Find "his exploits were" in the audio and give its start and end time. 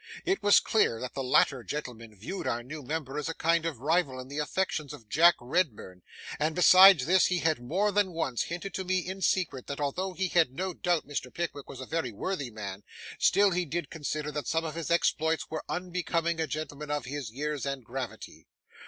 14.73-15.63